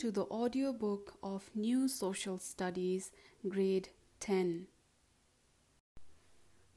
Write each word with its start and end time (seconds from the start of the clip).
to 0.00 0.10
the 0.10 0.24
audiobook 0.30 1.12
of 1.22 1.50
New 1.54 1.86
Social 1.86 2.38
Studies, 2.38 3.12
Grade 3.46 3.90
10. 4.20 4.66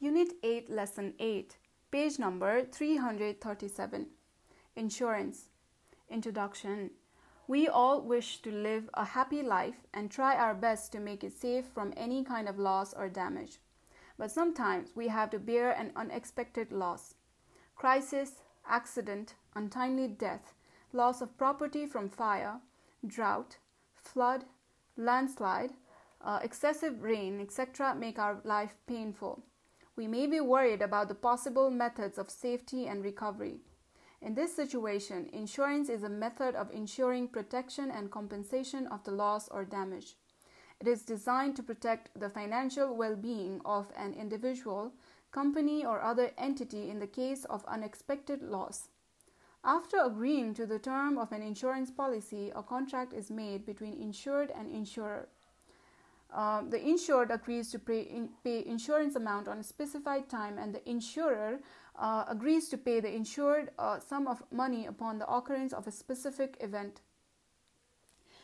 Unit 0.01 0.33
8, 0.43 0.69
Lesson 0.69 1.13
8, 1.19 1.55
page 1.89 2.19
number 2.19 2.65
337. 2.65 4.07
Insurance. 4.75 5.47
Introduction. 6.09 6.89
We 7.47 7.69
all 7.69 8.01
wish 8.01 8.41
to 8.41 8.51
live 8.51 8.89
a 8.93 9.05
happy 9.05 9.41
life 9.41 9.87
and 9.93 10.11
try 10.11 10.35
our 10.35 10.53
best 10.53 10.91
to 10.91 10.99
make 10.99 11.23
it 11.23 11.31
safe 11.31 11.67
from 11.73 11.93
any 11.95 12.25
kind 12.25 12.49
of 12.49 12.59
loss 12.59 12.93
or 12.93 13.07
damage. 13.07 13.59
But 14.17 14.31
sometimes 14.31 14.89
we 14.95 15.07
have 15.07 15.29
to 15.29 15.39
bear 15.39 15.71
an 15.71 15.93
unexpected 15.95 16.73
loss. 16.73 17.15
Crisis, 17.77 18.41
accident, 18.67 19.35
untimely 19.55 20.09
death, 20.09 20.53
loss 20.91 21.21
of 21.21 21.37
property 21.37 21.85
from 21.85 22.09
fire, 22.09 22.59
drought, 23.05 23.57
flood, 23.95 24.45
landslide, 24.97 25.71
uh, 26.21 26.39
excessive 26.41 27.01
rain, 27.01 27.41
etc., 27.41 27.95
make 27.95 28.17
our 28.17 28.39
life 28.43 28.73
painful. 28.87 29.43
We 29.95 30.07
may 30.07 30.25
be 30.25 30.39
worried 30.39 30.81
about 30.81 31.07
the 31.07 31.15
possible 31.15 31.69
methods 31.69 32.17
of 32.17 32.29
safety 32.29 32.87
and 32.87 33.03
recovery. 33.03 33.59
In 34.21 34.35
this 34.35 34.55
situation, 34.55 35.29
insurance 35.33 35.89
is 35.89 36.03
a 36.03 36.09
method 36.09 36.55
of 36.55 36.71
ensuring 36.71 37.27
protection 37.27 37.91
and 37.91 38.09
compensation 38.09 38.87
of 38.87 39.03
the 39.03 39.11
loss 39.11 39.49
or 39.49 39.65
damage. 39.65 40.15
It 40.79 40.87
is 40.87 41.03
designed 41.03 41.55
to 41.57 41.63
protect 41.63 42.17
the 42.19 42.29
financial 42.29 42.95
well 42.95 43.15
being 43.15 43.61
of 43.65 43.91
an 43.97 44.13
individual, 44.13 44.93
company, 45.31 45.85
or 45.85 46.01
other 46.01 46.31
entity 46.37 46.89
in 46.89 46.99
the 46.99 47.07
case 47.07 47.45
of 47.45 47.65
unexpected 47.65 48.41
loss. 48.41 48.89
After 49.65 49.97
agreeing 50.03 50.53
to 50.55 50.65
the 50.65 50.77
term 50.77 51.17
of 51.17 51.31
an 51.31 51.41
insurance 51.41 51.89
policy, 51.89 52.51
a 52.53 52.61
contract 52.61 53.13
is 53.13 53.31
made 53.31 53.65
between 53.65 53.93
insured 53.93 54.51
and 54.51 54.69
insurer. 54.69 55.29
Uh, 56.33 56.63
the 56.67 56.81
insured 56.81 57.31
agrees 57.31 57.71
to 57.71 57.79
pay, 57.79 58.01
in, 58.01 58.29
pay, 58.43 58.65
insurance 58.65 59.15
amount 59.15 59.47
on 59.47 59.59
a 59.59 59.63
specified 59.63 60.27
time, 60.27 60.57
and 60.57 60.75
the 60.75 60.89
insurer 60.89 61.59
uh, 61.97 62.25
agrees 62.27 62.67
to 62.69 62.77
pay 62.77 62.99
the 62.99 63.13
insured 63.13 63.69
uh, 63.79 63.99
sum 63.99 64.27
of 64.27 64.43
money 64.51 64.85
upon 64.85 65.19
the 65.19 65.31
occurrence 65.31 65.71
of 65.71 65.87
a 65.87 65.91
specific 65.91 66.57
event. 66.59 67.01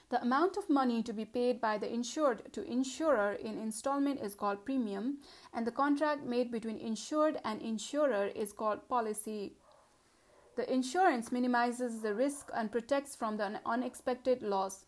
The 0.09 0.21
amount 0.21 0.55
of 0.55 0.69
money 0.69 1.03
to 1.03 1.13
be 1.13 1.25
paid 1.25 1.59
by 1.59 1.77
the 1.77 1.91
insured 1.91 2.53
to 2.53 2.63
insurer 2.63 3.33
in 3.33 3.59
installment 3.59 4.21
is 4.21 4.35
called 4.35 4.65
premium, 4.65 5.17
and 5.53 5.67
the 5.67 5.71
contract 5.71 6.23
made 6.23 6.49
between 6.51 6.77
insured 6.77 7.39
and 7.43 7.61
insurer 7.61 8.27
is 8.27 8.53
called 8.53 8.87
policy. 8.87 9.53
The 10.59 10.73
insurance 10.73 11.31
minimizes 11.31 12.01
the 12.01 12.13
risk 12.13 12.49
and 12.53 12.69
protects 12.69 13.15
from 13.15 13.37
the 13.37 13.61
unexpected 13.65 14.41
loss. 14.41 14.83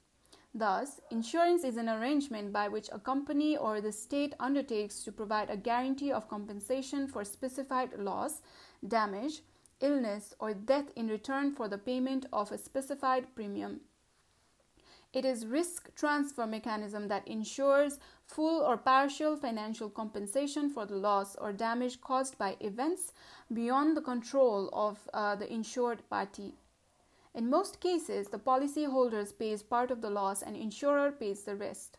Thus, 0.53 1.00
insurance 1.11 1.63
is 1.63 1.78
an 1.78 1.88
arrangement 1.88 2.52
by 2.52 2.67
which 2.67 2.89
a 2.91 3.00
company 3.00 3.55
or 3.55 3.80
the 3.80 3.94
state 3.94 4.36
undertakes 4.38 5.02
to 5.05 5.13
provide 5.13 5.50
a 5.50 5.55
guarantee 5.55 6.11
of 6.11 6.28
compensation 6.28 7.08
for 7.08 7.23
specified 7.23 7.97
loss, 7.97 8.41
damage, 8.86 9.44
illness, 9.80 10.33
or 10.39 10.53
death 10.53 10.91
in 10.97 11.08
return 11.08 11.53
for 11.53 11.69
the 11.69 11.78
payment 11.78 12.25
of 12.33 12.52
a 12.52 12.58
specified 12.58 13.33
premium. 13.33 13.80
It 15.14 15.26
is 15.26 15.45
risk 15.45 15.94
transfer 15.95 16.48
mechanism 16.48 17.09
that 17.09 17.28
ensures 17.28 18.00
full 18.23 18.62
or 18.62 18.78
partial 18.78 19.36
financial 19.36 19.90
compensation 19.90 20.70
for 20.70 20.86
the 20.86 20.95
loss 20.95 21.36
or 21.36 21.52
damage 21.52 22.00
caused 22.00 22.38
by 22.38 22.56
events 22.62 23.12
beyond 23.52 23.98
the 23.98 24.02
control 24.02 24.70
of 24.72 25.09
uh, 25.14 25.36
the 25.36 25.52
insured 25.52 26.09
party. 26.09 26.53
In 27.34 27.50
most 27.50 27.81
cases, 27.81 28.28
the 28.28 28.40
policyholder 28.40 29.38
pays 29.38 29.63
part 29.63 29.91
of 29.91 30.02
the 30.02 30.09
loss 30.09 30.41
and 30.41 30.56
insurer 30.56 31.12
pays 31.12 31.44
the 31.44 31.56
rest. 31.56 31.97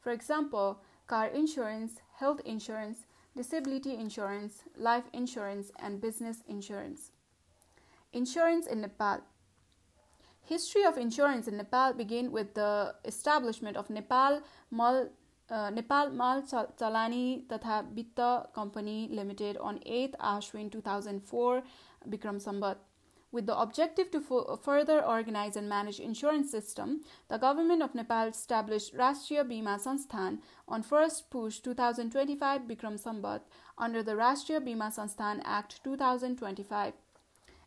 For 0.00 0.12
example, 0.12 0.80
car 1.06 1.28
insurance, 1.28 2.00
health 2.16 2.40
insurance, 2.44 3.06
disability 3.34 3.94
insurance, 3.94 4.64
life 4.76 5.04
insurance, 5.12 5.72
and 5.78 6.00
business 6.00 6.42
insurance. 6.46 7.12
Insurance 8.12 8.66
in 8.66 8.82
Nepal. 8.82 9.20
History 10.44 10.84
of 10.84 10.98
insurance 10.98 11.46
in 11.46 11.56
Nepal 11.56 11.92
began 11.92 12.32
with 12.32 12.54
the 12.54 12.94
establishment 13.04 13.76
of 13.76 13.88
Nepal 13.90 14.42
Mal 14.70 15.08
uh, 15.48 15.70
Nepal 15.70 16.10
Mal 16.10 16.42
Chalani 16.42 17.46
Tatha 17.46 17.84
Vitta 17.94 18.52
Company 18.52 19.08
Limited 19.10 19.56
on 19.58 19.78
8th 19.80 20.16
Ashwin 20.18 20.72
2004 20.72 21.62
Bikram 22.08 22.42
Sambat. 22.42 22.76
With 23.30 23.46
the 23.46 23.58
objective 23.58 24.10
to 24.10 24.58
further 24.62 25.02
organize 25.02 25.56
and 25.56 25.68
manage 25.68 26.00
insurance 26.00 26.50
system, 26.50 27.02
the 27.28 27.38
government 27.38 27.82
of 27.82 27.94
Nepal 27.94 28.26
established 28.26 28.94
Rashtriya 28.94 29.44
Bima 29.44 29.80
Sansthan 29.80 30.38
on 30.68 30.82
1st 30.82 31.30
Push 31.30 31.60
2025 31.60 32.62
Bikram 32.62 33.00
Sambat 33.00 33.40
under 33.78 34.02
the 34.02 34.12
Rashtriya 34.12 34.60
Bima 34.60 34.92
Sansthan 34.94 35.40
Act 35.44 35.82
2025. 35.84 36.92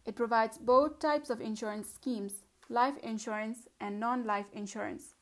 It 0.05 0.15
provides 0.15 0.59
both 0.59 0.99
types 0.99 1.31
of 1.31 1.41
insurance 1.41 1.89
schemes 1.91 2.44
life 2.69 2.97
insurance, 3.03 3.67
and 3.79 3.99
non 3.99 4.25
life 4.25 4.49
insurance. 4.53 5.15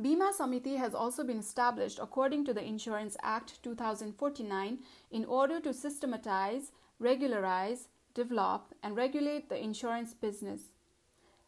Bima 0.00 0.32
Samiti 0.32 0.78
has 0.78 0.94
also 0.94 1.22
been 1.22 1.38
established 1.38 1.98
according 2.00 2.44
to 2.46 2.54
the 2.54 2.64
Insurance 2.64 3.16
Act 3.22 3.62
2049 3.62 4.78
in 5.10 5.24
order 5.26 5.60
to 5.60 5.74
systematize, 5.74 6.72
regularize, 6.98 7.88
develop, 8.14 8.74
and 8.82 8.96
regulate 8.96 9.48
the 9.48 9.62
insurance 9.62 10.14
business. 10.14 10.70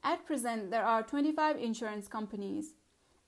At 0.02 0.26
present, 0.26 0.70
there 0.70 0.84
are 0.84 1.02
25 1.02 1.56
insurance 1.56 2.06
companies. 2.06 2.74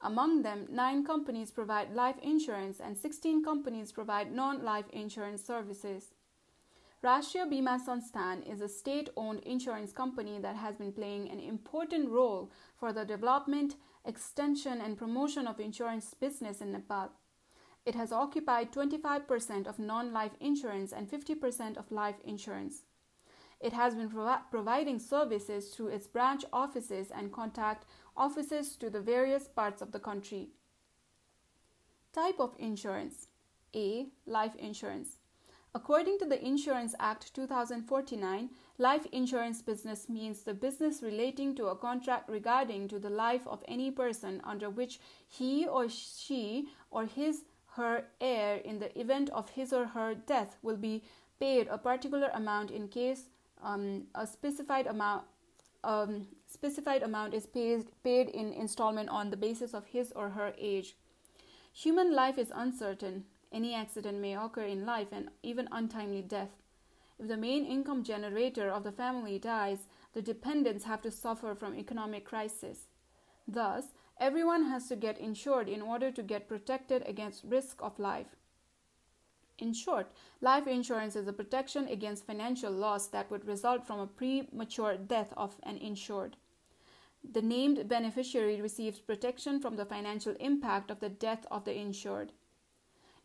Among 0.02 0.42
them, 0.42 0.66
9 0.70 1.06
companies 1.06 1.50
provide 1.50 1.94
life 1.94 2.16
insurance 2.22 2.78
and 2.78 2.96
16 2.96 3.42
companies 3.42 3.92
provide 3.92 4.30
non 4.30 4.62
life 4.62 4.84
insurance 4.92 5.42
services. 5.42 6.12
Rashtriya 7.06 7.48
Bima 7.48 7.78
Sansthan 7.78 8.42
is 8.52 8.60
a 8.60 8.68
state 8.68 9.10
owned 9.16 9.38
insurance 9.44 9.92
company 9.92 10.40
that 10.40 10.56
has 10.56 10.74
been 10.74 10.90
playing 10.92 11.30
an 11.30 11.38
important 11.38 12.08
role 12.10 12.50
for 12.76 12.92
the 12.92 13.04
development, 13.04 13.76
extension, 14.04 14.80
and 14.80 14.98
promotion 14.98 15.46
of 15.46 15.60
insurance 15.60 16.14
business 16.14 16.60
in 16.60 16.72
Nepal. 16.72 17.12
It 17.84 17.94
has 17.94 18.10
occupied 18.10 18.72
25% 18.72 19.68
of 19.68 19.78
non 19.78 20.12
life 20.12 20.32
insurance 20.40 20.92
and 20.92 21.08
50% 21.08 21.76
of 21.76 21.92
life 21.92 22.16
insurance. 22.24 22.82
It 23.60 23.72
has 23.72 23.94
been 23.94 24.10
providing 24.50 24.98
services 24.98 25.68
through 25.68 25.90
its 25.94 26.08
branch 26.08 26.44
offices 26.52 27.12
and 27.16 27.32
contact 27.32 27.86
offices 28.16 28.74
to 28.78 28.90
the 28.90 29.00
various 29.00 29.46
parts 29.46 29.80
of 29.80 29.92
the 29.92 30.00
country. 30.00 30.48
Type 32.12 32.40
of 32.40 32.56
insurance 32.58 33.28
A. 33.76 34.08
Life 34.26 34.56
insurance. 34.56 35.18
According 35.76 36.18
to 36.20 36.24
the 36.24 36.42
Insurance 36.42 36.94
Act 36.98 37.34
2049, 37.34 38.48
life 38.78 39.04
insurance 39.12 39.60
business 39.60 40.08
means 40.08 40.40
the 40.40 40.54
business 40.54 41.02
relating 41.02 41.54
to 41.56 41.66
a 41.66 41.76
contract 41.76 42.30
regarding 42.30 42.88
to 42.88 42.98
the 42.98 43.10
life 43.10 43.46
of 43.46 43.62
any 43.68 43.90
person 43.90 44.40
under 44.42 44.70
which 44.70 44.98
he 45.28 45.66
or 45.66 45.86
she 45.90 46.68
or 46.90 47.04
his 47.04 47.42
her 47.76 48.04
heir 48.22 48.56
in 48.56 48.78
the 48.78 48.98
event 48.98 49.28
of 49.34 49.50
his 49.50 49.70
or 49.70 49.84
her 49.88 50.14
death 50.14 50.56
will 50.62 50.78
be 50.78 51.02
paid 51.38 51.68
a 51.68 51.76
particular 51.76 52.30
amount 52.32 52.70
in 52.70 52.88
case 52.88 53.24
um, 53.62 54.04
a 54.14 54.26
specified 54.26 54.86
amount 54.86 55.24
um, 55.84 56.26
specified 56.46 57.02
amount 57.02 57.34
is 57.34 57.44
paid, 57.44 57.84
paid 58.02 58.30
in 58.30 58.54
installment 58.54 59.10
on 59.10 59.28
the 59.28 59.36
basis 59.36 59.74
of 59.74 59.84
his 59.84 60.10
or 60.12 60.30
her 60.30 60.54
age. 60.56 60.96
Human 61.74 62.14
life 62.14 62.38
is 62.38 62.50
uncertain, 62.54 63.24
any 63.52 63.74
accident 63.74 64.18
may 64.18 64.36
occur 64.36 64.64
in 64.64 64.86
life 64.86 65.08
and 65.12 65.30
even 65.42 65.68
untimely 65.72 66.22
death. 66.22 66.50
If 67.18 67.28
the 67.28 67.36
main 67.36 67.64
income 67.64 68.02
generator 68.02 68.70
of 68.70 68.84
the 68.84 68.92
family 68.92 69.38
dies, 69.38 69.86
the 70.12 70.22
dependents 70.22 70.84
have 70.84 71.02
to 71.02 71.10
suffer 71.10 71.54
from 71.54 71.74
economic 71.74 72.24
crisis. 72.24 72.88
Thus, 73.48 73.84
everyone 74.18 74.64
has 74.64 74.88
to 74.88 74.96
get 74.96 75.18
insured 75.18 75.68
in 75.68 75.80
order 75.80 76.10
to 76.10 76.22
get 76.22 76.48
protected 76.48 77.02
against 77.06 77.44
risk 77.44 77.80
of 77.80 77.98
life. 77.98 78.36
In 79.58 79.72
short, 79.72 80.12
life 80.42 80.66
insurance 80.66 81.16
is 81.16 81.26
a 81.26 81.32
protection 81.32 81.88
against 81.88 82.26
financial 82.26 82.72
loss 82.72 83.06
that 83.08 83.30
would 83.30 83.46
result 83.46 83.86
from 83.86 84.00
a 84.00 84.06
premature 84.06 84.96
death 84.96 85.32
of 85.36 85.56
an 85.62 85.78
insured. 85.78 86.36
The 87.32 87.42
named 87.42 87.88
beneficiary 87.88 88.60
receives 88.60 89.00
protection 89.00 89.60
from 89.60 89.76
the 89.76 89.86
financial 89.86 90.34
impact 90.38 90.90
of 90.90 91.00
the 91.00 91.08
death 91.08 91.46
of 91.50 91.64
the 91.64 91.74
insured. 91.74 92.32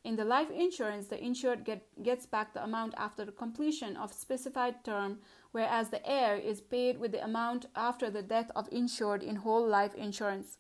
In 0.04 0.16
the 0.16 0.26
life 0.26 0.50
insurance, 0.50 1.08
the 1.08 1.24
insured 1.24 1.64
get, 1.64 1.86
gets 2.02 2.26
back 2.26 2.54
the 2.54 2.64
amount 2.64 2.96
after 2.98 3.24
the 3.24 3.32
completion 3.32 3.96
of 3.96 4.12
specified 4.12 4.84
term, 4.84 5.20
whereas 5.52 5.90
the 5.90 6.04
heir 6.10 6.36
is 6.36 6.60
paid 6.60 6.98
with 7.00 7.12
the 7.12 7.24
amount 7.24 7.68
after 7.76 8.10
the 8.10 8.24
death 8.24 8.50
of 8.56 8.68
insured 8.72 9.22
in 9.22 9.36
whole 9.38 9.66
life 9.66 9.94
insurance. 9.94 10.58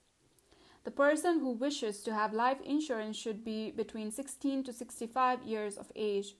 The 0.83 0.91
person 0.91 1.39
who 1.39 1.51
wishes 1.51 2.01
to 2.03 2.13
have 2.13 2.33
life 2.33 2.61
insurance 2.61 3.17
should 3.17 3.43
be 3.43 3.71
between 3.71 4.11
16 4.11 4.63
to 4.65 4.73
65 4.73 5.43
years 5.43 5.75
of 5.77 5.91
age. 5.95 6.35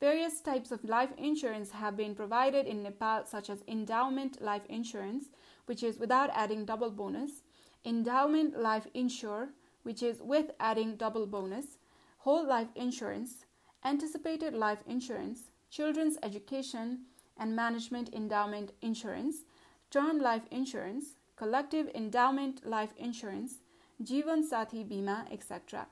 Various 0.00 0.40
types 0.40 0.72
of 0.72 0.84
life 0.84 1.10
insurance 1.16 1.70
have 1.70 1.96
been 1.96 2.14
provided 2.14 2.66
in 2.66 2.82
Nepal, 2.82 3.24
such 3.24 3.48
as 3.48 3.62
endowment 3.66 4.42
life 4.42 4.66
insurance, 4.68 5.26
which 5.66 5.82
is 5.82 5.98
without 5.98 6.30
adding 6.34 6.64
double 6.64 6.90
bonus, 6.90 7.42
endowment 7.84 8.58
life 8.58 8.86
insure, 8.94 9.50
which 9.84 10.02
is 10.02 10.20
with 10.20 10.50
adding 10.60 10.96
double 10.96 11.26
bonus, 11.26 11.78
whole 12.26 12.44
life 12.44 12.70
insurance, 12.74 13.44
anticipated 13.84 14.52
life 14.52 14.80
insurance, 14.88 15.42
children's 15.70 16.18
education 16.24 17.02
and 17.38 17.54
management 17.54 18.12
endowment 18.12 18.72
insurance, 18.82 19.44
term 19.92 20.18
life 20.18 20.42
insurance, 20.50 21.14
collective 21.36 21.88
endowment 21.94 22.66
life 22.66 22.90
insurance, 22.98 23.60
Jivan 24.02 24.42
Sathi 24.42 24.84
Bima, 24.84 25.32
etc. 25.32 25.86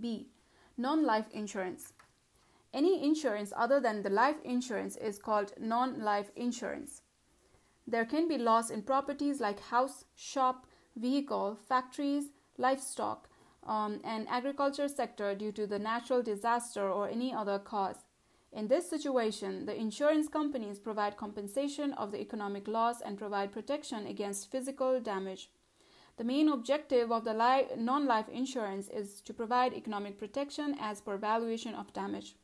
B. 0.00 0.26
Non 0.76 1.06
life 1.06 1.26
insurance. 1.32 1.92
Any 2.72 3.04
insurance 3.04 3.52
other 3.56 3.78
than 3.78 4.02
the 4.02 4.10
life 4.10 4.42
insurance 4.44 4.96
is 4.96 5.16
called 5.20 5.52
non 5.60 6.00
life 6.00 6.32
insurance. 6.34 7.02
There 7.86 8.04
can 8.04 8.26
be 8.26 8.36
loss 8.36 8.68
in 8.68 8.82
properties 8.82 9.38
like 9.38 9.60
house, 9.60 10.06
shop, 10.16 10.66
vehicle, 10.96 11.56
factories, 11.68 12.24
livestock, 12.58 13.28
um, 13.66 14.00
and 14.04 14.28
agriculture 14.28 14.88
sector 14.88 15.34
due 15.34 15.52
to 15.52 15.66
the 15.66 15.78
natural 15.78 16.22
disaster 16.22 16.88
or 16.88 17.08
any 17.08 17.32
other 17.32 17.58
cause. 17.58 18.04
In 18.52 18.68
this 18.68 18.88
situation, 18.88 19.66
the 19.66 19.74
insurance 19.74 20.28
companies 20.28 20.78
provide 20.78 21.16
compensation 21.16 21.92
of 21.94 22.12
the 22.12 22.20
economic 22.20 22.68
loss 22.68 23.00
and 23.00 23.18
provide 23.18 23.50
protection 23.50 24.06
against 24.06 24.50
physical 24.50 25.00
damage. 25.00 25.50
The 26.16 26.24
main 26.24 26.48
objective 26.48 27.10
of 27.10 27.24
the 27.24 27.34
non 27.76 28.06
life 28.06 28.28
insurance 28.28 28.88
is 28.88 29.20
to 29.22 29.34
provide 29.34 29.74
economic 29.74 30.18
protection 30.18 30.76
as 30.78 31.00
per 31.00 31.16
valuation 31.16 31.74
of 31.74 31.92
damage. 31.92 32.36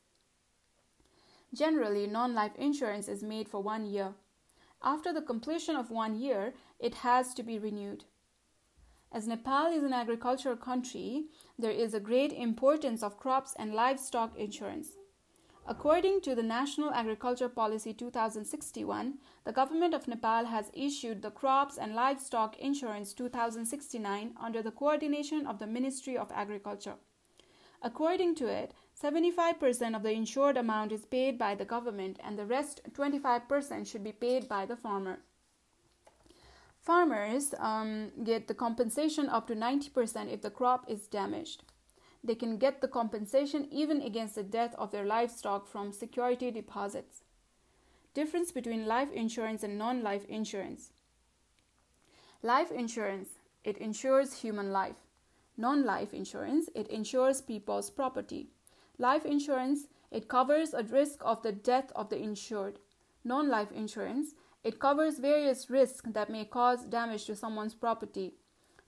Generally, 1.55 2.09
non 2.09 2.35
life 2.35 2.57
insurance 2.57 3.07
is 3.07 3.23
made 3.23 3.49
for 3.49 3.63
one 3.63 3.87
year. 3.87 4.15
After 4.83 5.13
the 5.13 5.23
completion 5.23 5.77
of 5.77 5.91
one 5.91 6.19
year, 6.19 6.55
it 6.81 6.95
has 7.07 7.35
to 7.35 7.45
be 7.45 7.59
renewed. 7.59 8.05
As 9.13 9.27
Nepal 9.27 9.67
is 9.67 9.83
an 9.83 9.93
agricultural 9.93 10.57
country, 10.57 11.25
there 11.59 11.73
is 11.73 11.95
a 11.95 12.01
great 12.01 12.33
importance 12.33 13.03
of 13.03 13.19
crops 13.19 13.55
and 13.59 13.75
livestock 13.75 14.37
insurance. 14.37 14.91
According 15.67 16.21
to 16.23 16.37
the 16.37 16.45
National 16.45 16.93
Agriculture 16.93 17.49
Policy 17.49 17.93
2061, 17.93 19.19
the 19.45 19.53
government 19.53 19.95
of 19.95 20.07
Nepal 20.07 20.45
has 20.47 20.71
issued 20.73 21.23
the 21.23 21.31
Crops 21.33 21.77
and 21.77 21.95
Livestock 21.95 22.57
Insurance 22.59 23.13
2069 23.13 24.35
under 24.41 24.63
the 24.63 24.71
coordination 24.71 25.45
of 25.45 25.59
the 25.59 25.67
Ministry 25.67 26.17
of 26.17 26.31
Agriculture. 26.33 26.95
According 27.83 28.37
to 28.37 28.47
it, 28.47 28.75
75% 29.01 29.97
of 29.97 30.05
the 30.05 30.13
insured 30.13 30.57
amount 30.57 30.93
is 30.93 31.05
paid 31.05 31.37
by 31.37 31.57
the 31.57 31.65
government 31.65 32.21
and 32.23 32.39
the 32.39 32.47
rest 32.47 32.81
25% 32.93 33.87
should 33.87 34.05
be 34.05 34.13
paid 34.13 34.49
by 34.49 34.67
the 34.67 34.77
farmer. 34.77 35.19
Farmers 36.83 37.55
um, 37.59 38.11
get 38.25 38.49
the 38.49 38.55
compensation 38.55 39.29
up 39.29 39.47
to 39.49 39.55
90% 39.55 40.33
if 40.33 40.41
the 40.41 40.51
crop 40.51 40.87
is 40.89 41.07
damaged. 41.07 41.63
They 42.25 42.35
can 42.35 42.57
get 42.59 42.81
the 42.81 42.89
compensation 42.89 43.69
even 43.71 44.01
against 44.03 44.35
the 44.35 44.43
death 44.43 44.75
of 44.79 44.91
their 44.91 45.05
livestock 45.05 45.67
from 45.67 45.93
security 45.93 46.51
deposits. 46.51 47.23
Difference 48.15 48.51
between 48.51 48.87
life 48.87 49.13
insurance 49.13 49.63
and 49.63 49.79
non 49.79 50.03
life 50.03 50.25
insurance. 50.27 50.91
Life 52.43 52.71
insurance, 52.73 53.29
it 53.65 53.79
insures 53.79 54.41
human 54.41 54.73
life. 54.73 54.97
Non 55.57 55.85
life 55.85 56.15
insurance, 56.15 56.71
it 56.75 56.89
insures 56.89 57.43
people's 57.43 57.91
property. 57.91 58.49
Life 58.99 59.25
insurance, 59.25 59.87
it 60.11 60.29
covers 60.29 60.75
a 60.75 60.83
risk 60.83 61.21
of 61.23 61.43
the 61.43 61.53
death 61.53 61.93
of 61.95 62.09
the 62.09 62.19
insured. 62.19 62.79
Non 63.25 63.49
life 63.49 63.71
insurance, 63.71 64.35
it 64.63 64.79
covers 64.79 65.19
various 65.19 65.71
risks 65.71 66.03
that 66.13 66.31
may 66.31 66.45
cause 66.45 66.85
damage 66.85 67.25
to 67.27 67.35
someone's 67.35 67.75
property. 67.75 68.35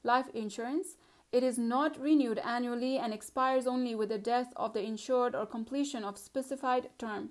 Life 0.05 0.29
insurance, 0.35 0.97
it 1.33 1.43
is 1.43 1.57
not 1.57 1.99
renewed 1.99 2.39
annually 2.39 2.99
and 2.99 3.15
expires 3.15 3.67
only 3.67 3.95
with 3.95 4.11
the 4.11 4.19
death 4.19 4.53
of 4.57 4.75
the 4.75 4.83
insured 4.83 5.35
or 5.35 5.47
completion 5.47 6.05
of 6.05 6.19
specified 6.19 6.91
term. 6.99 7.31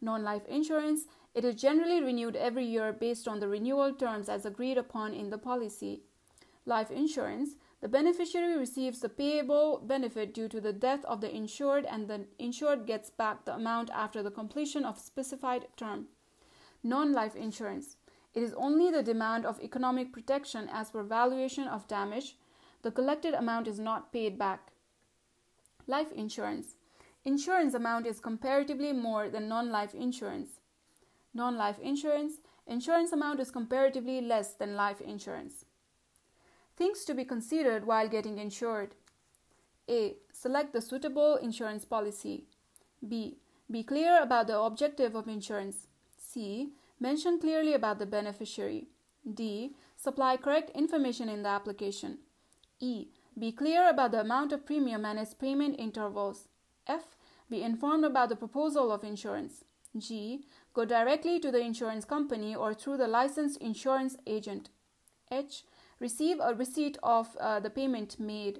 Non-life 0.00 0.46
insurance, 0.46 1.02
it 1.34 1.44
is 1.44 1.54
generally 1.60 2.02
renewed 2.02 2.36
every 2.36 2.64
year 2.64 2.92
based 2.92 3.28
on 3.28 3.40
the 3.40 3.48
renewal 3.48 3.92
terms 3.92 4.28
as 4.28 4.46
agreed 4.46 4.78
upon 4.78 5.12
in 5.12 5.30
the 5.30 5.38
policy. 5.38 6.02
Life 6.64 6.90
insurance, 6.90 7.56
the 7.82 7.88
beneficiary 7.88 8.56
receives 8.56 9.00
the 9.00 9.10
payable 9.10 9.82
benefit 9.84 10.32
due 10.32 10.48
to 10.48 10.60
the 10.60 10.72
death 10.72 11.04
of 11.04 11.20
the 11.20 11.34
insured 11.34 11.84
and 11.84 12.08
the 12.08 12.24
insured 12.38 12.86
gets 12.86 13.10
back 13.10 13.44
the 13.44 13.54
amount 13.54 13.90
after 13.90 14.22
the 14.22 14.30
completion 14.30 14.86
of 14.86 14.98
specified 14.98 15.66
term. 15.76 16.06
Non-life 16.84 17.34
insurance, 17.34 17.96
it 18.32 18.42
is 18.44 18.54
only 18.54 18.90
the 18.92 19.02
demand 19.02 19.44
of 19.44 19.60
economic 19.60 20.12
protection 20.12 20.68
as 20.72 20.90
per 20.90 21.02
valuation 21.02 21.66
of 21.66 21.88
damage 21.88 22.36
the 22.84 22.90
collected 22.90 23.32
amount 23.32 23.66
is 23.66 23.80
not 23.80 24.12
paid 24.12 24.38
back. 24.38 24.70
Life 25.86 26.12
insurance. 26.12 26.74
Insurance 27.24 27.72
amount 27.72 28.06
is 28.06 28.20
comparatively 28.20 28.92
more 28.92 29.30
than 29.30 29.48
non 29.48 29.70
life 29.70 29.94
insurance. 29.94 30.60
Non 31.32 31.56
life 31.56 31.78
insurance. 31.78 32.42
Insurance 32.66 33.10
amount 33.10 33.40
is 33.40 33.50
comparatively 33.50 34.20
less 34.20 34.52
than 34.52 34.76
life 34.76 35.00
insurance. 35.00 35.64
Things 36.76 37.06
to 37.06 37.14
be 37.14 37.24
considered 37.24 37.86
while 37.86 38.06
getting 38.06 38.36
insured. 38.36 38.94
A. 39.88 40.16
Select 40.34 40.74
the 40.74 40.82
suitable 40.82 41.36
insurance 41.36 41.86
policy. 41.86 42.44
B. 43.06 43.38
Be 43.70 43.82
clear 43.82 44.22
about 44.22 44.46
the 44.46 44.60
objective 44.60 45.14
of 45.14 45.26
insurance. 45.26 45.86
C. 46.34 46.72
Mention 46.98 47.38
clearly 47.38 47.74
about 47.74 48.00
the 48.00 48.06
beneficiary. 48.06 48.88
D. 49.32 49.76
Supply 49.96 50.36
correct 50.36 50.70
information 50.70 51.28
in 51.28 51.44
the 51.44 51.48
application. 51.48 52.18
E. 52.80 53.06
Be 53.38 53.52
clear 53.52 53.88
about 53.88 54.10
the 54.10 54.20
amount 54.20 54.52
of 54.52 54.66
premium 54.66 55.04
and 55.04 55.18
its 55.18 55.32
payment 55.32 55.76
intervals. 55.78 56.48
F. 56.88 57.16
Be 57.48 57.62
informed 57.62 58.04
about 58.04 58.30
the 58.30 58.36
proposal 58.36 58.90
of 58.90 59.04
insurance. 59.04 59.64
G. 59.96 60.44
Go 60.72 60.84
directly 60.84 61.38
to 61.38 61.52
the 61.52 61.60
insurance 61.60 62.04
company 62.04 62.52
or 62.52 62.74
through 62.74 62.96
the 62.96 63.06
licensed 63.06 63.60
insurance 63.60 64.16
agent. 64.26 64.70
H. 65.30 65.62
Receive 66.00 66.38
a 66.40 66.52
receipt 66.52 66.98
of 67.02 67.36
uh, 67.38 67.60
the 67.60 67.70
payment 67.70 68.18
made. 68.18 68.58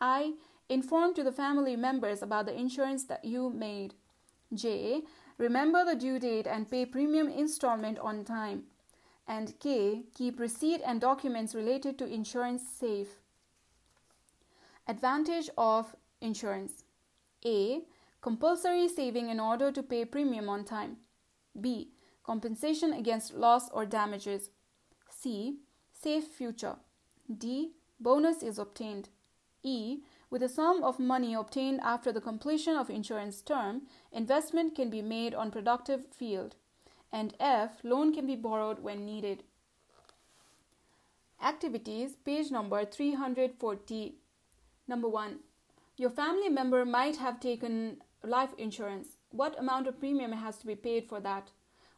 I. 0.00 0.32
Inform 0.68 1.14
to 1.14 1.22
the 1.22 1.32
family 1.32 1.76
members 1.76 2.20
about 2.20 2.46
the 2.46 2.58
insurance 2.58 3.04
that 3.04 3.24
you 3.24 3.50
made. 3.50 3.94
J. 4.52 5.02
Remember 5.38 5.84
the 5.84 5.94
due 5.94 6.18
date 6.18 6.46
and 6.46 6.70
pay 6.70 6.86
premium 6.86 7.28
installment 7.28 7.98
on 7.98 8.24
time. 8.24 8.64
And 9.26 9.58
K. 9.60 10.02
Keep 10.14 10.38
receipt 10.38 10.80
and 10.84 11.00
documents 11.00 11.54
related 11.54 11.98
to 11.98 12.06
insurance 12.06 12.62
safe. 12.68 13.20
Advantage 14.88 15.48
of 15.56 15.94
insurance 16.20 16.84
A. 17.44 17.82
Compulsory 18.20 18.88
saving 18.88 19.30
in 19.30 19.40
order 19.40 19.72
to 19.72 19.82
pay 19.82 20.04
premium 20.04 20.48
on 20.48 20.64
time. 20.64 20.98
B. 21.60 21.90
Compensation 22.24 22.92
against 22.92 23.34
loss 23.34 23.68
or 23.70 23.84
damages. 23.84 24.50
C. 25.08 25.58
Safe 25.92 26.24
future. 26.24 26.76
D. 27.38 27.72
Bonus 28.00 28.42
is 28.42 28.58
obtained. 28.58 29.08
E. 29.62 29.98
With 30.32 30.42
a 30.42 30.48
sum 30.48 30.82
of 30.82 30.98
money 30.98 31.34
obtained 31.34 31.80
after 31.82 32.10
the 32.10 32.22
completion 32.22 32.74
of 32.74 32.88
insurance 32.88 33.42
term, 33.42 33.82
investment 34.12 34.74
can 34.74 34.88
be 34.88 35.02
made 35.02 35.34
on 35.34 35.50
productive 35.50 36.06
field. 36.06 36.54
And 37.12 37.34
F. 37.38 37.84
Loan 37.84 38.14
can 38.14 38.26
be 38.26 38.34
borrowed 38.34 38.78
when 38.78 39.04
needed. 39.04 39.42
Activities, 41.44 42.16
page 42.24 42.50
number 42.50 42.82
340. 42.86 44.14
Number 44.88 45.06
one, 45.06 45.40
your 45.98 46.08
family 46.08 46.48
member 46.48 46.86
might 46.86 47.16
have 47.16 47.38
taken 47.38 47.98
life 48.24 48.54
insurance. 48.56 49.18
What 49.32 49.58
amount 49.58 49.86
of 49.86 50.00
premium 50.00 50.32
has 50.32 50.56
to 50.60 50.66
be 50.66 50.76
paid 50.76 51.10
for 51.10 51.20
that? 51.20 51.50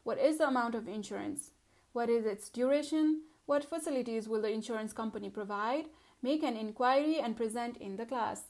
What 0.03 0.19
is 0.19 0.39
the 0.39 0.49
amount 0.49 0.75
of 0.75 0.89
insurance? 0.89 1.53
What 1.93 2.11
is 2.11 2.27
its 2.27 2.49
duration? 2.49 3.21
What 3.47 3.65
facilities 3.65 4.27
will 4.27 4.43
the 4.43 4.51
insurance 4.51 4.93
company 4.93 5.31
provide? 5.31 5.85
Make 6.25 6.43
an 6.43 6.57
inquiry 6.57 7.19
and 7.21 7.37
present 7.37 7.77
in 7.77 7.97
the 7.97 8.07
class. 8.07 8.45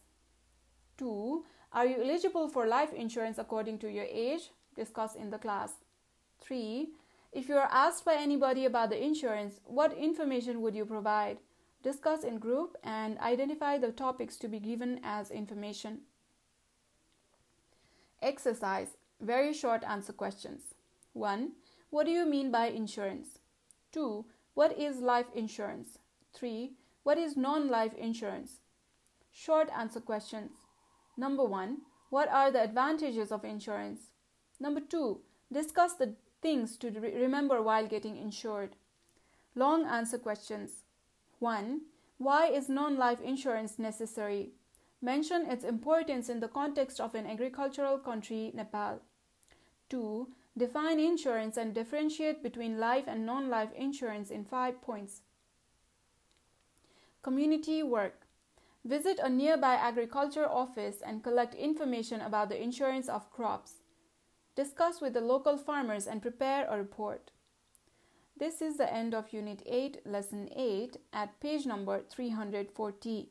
2. 0.98 1.44
Are 1.72 1.86
you 1.86 1.96
eligible 2.02 2.48
for 2.48 2.68
life 2.68 2.92
insurance 2.92 3.38
according 3.38 3.80
to 3.80 3.90
your 3.90 4.04
age? 4.04 4.50
Discuss 4.76 5.16
in 5.16 5.30
the 5.30 5.38
class. 5.38 5.72
3. 6.40 6.90
If 7.32 7.48
you 7.48 7.56
are 7.56 7.68
asked 7.72 8.04
by 8.04 8.14
anybody 8.14 8.64
about 8.64 8.90
the 8.90 9.04
insurance, 9.04 9.60
what 9.64 9.92
information 9.92 10.60
would 10.60 10.76
you 10.76 10.84
provide? 10.84 11.38
discuss 11.84 12.24
in 12.24 12.38
group, 12.38 12.76
and 12.82 13.18
identify 13.18 13.76
the 13.78 13.92
topics 13.92 14.36
to 14.38 14.48
be 14.48 14.58
given 14.58 14.98
as 15.04 15.30
information. 15.30 16.00
Exercise 18.22 18.96
Very 19.20 19.52
short 19.52 19.84
answer 19.84 20.12
questions. 20.12 20.74
1. 21.12 21.52
What 21.90 22.06
do 22.06 22.10
you 22.10 22.26
mean 22.26 22.50
by 22.50 22.66
insurance? 22.66 23.38
2. 23.92 24.24
What 24.54 24.76
is 24.78 25.00
life 25.00 25.26
insurance? 25.34 25.98
3. 26.32 26.72
What 27.04 27.18
is 27.18 27.36
non 27.36 27.68
life 27.68 27.94
insurance? 27.94 28.60
Short 29.30 29.68
answer 29.76 30.00
questions. 30.00 30.52
Number 31.16 31.44
1. 31.44 31.82
What 32.08 32.28
are 32.28 32.50
the 32.50 32.62
advantages 32.62 33.30
of 33.30 33.44
insurance? 33.44 34.12
Number 34.58 34.80
two, 34.80 35.20
discuss 35.52 35.94
the 35.94 36.14
things 36.40 36.76
to 36.78 36.90
re- 36.90 37.14
remember 37.14 37.60
while 37.60 37.86
getting 37.86 38.16
insured. 38.16 38.76
Long 39.54 39.84
answer 39.84 40.16
questions. 40.16 40.84
1. 41.40 41.82
Why 42.16 42.46
is 42.46 42.68
non 42.70 42.96
life 42.96 43.20
insurance 43.20 43.78
necessary? 43.78 44.52
Mention 45.02 45.44
its 45.50 45.64
importance 45.64 46.30
in 46.30 46.40
the 46.40 46.48
context 46.48 47.00
of 47.00 47.14
an 47.14 47.26
agricultural 47.26 47.98
country, 47.98 48.50
Nepal. 48.54 49.02
2. 49.90 50.28
Define 50.56 50.98
insurance 50.98 51.58
and 51.58 51.74
differentiate 51.74 52.42
between 52.42 52.78
life 52.78 53.04
and 53.06 53.26
non 53.26 53.50
life 53.50 53.72
insurance 53.74 54.30
in 54.30 54.46
5 54.46 54.80
points. 54.80 55.20
Community 57.24 57.82
work. 57.82 58.26
Visit 58.84 59.18
a 59.18 59.30
nearby 59.30 59.76
agriculture 59.76 60.46
office 60.46 60.96
and 61.00 61.24
collect 61.24 61.54
information 61.54 62.20
about 62.20 62.50
the 62.50 62.62
insurance 62.62 63.08
of 63.08 63.30
crops. 63.30 63.76
Discuss 64.54 65.00
with 65.00 65.14
the 65.14 65.22
local 65.22 65.56
farmers 65.56 66.06
and 66.06 66.20
prepare 66.20 66.66
a 66.68 66.76
report. 66.76 67.30
This 68.36 68.60
is 68.60 68.76
the 68.76 68.92
end 68.92 69.14
of 69.14 69.32
Unit 69.32 69.62
8, 69.64 70.04
Lesson 70.04 70.50
8 70.54 70.98
at 71.14 71.40
page 71.40 71.64
number 71.64 72.02
340. 72.10 73.30